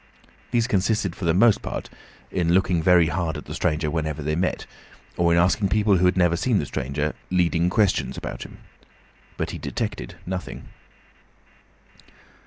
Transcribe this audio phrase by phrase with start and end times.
[0.49, 1.87] These consisted for the most part
[2.31, 4.65] in looking very hard at the stranger whenever they met,
[5.15, 8.57] or in asking people who had never seen the stranger, leading questions about him.
[9.37, 10.69] But he detected nothing.